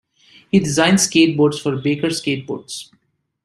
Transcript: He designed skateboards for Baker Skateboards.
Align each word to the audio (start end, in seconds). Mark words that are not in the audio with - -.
He 0.49 0.57
designed 0.59 0.97
skateboards 0.97 1.61
for 1.61 1.75
Baker 1.75 2.07
Skateboards. 2.07 2.89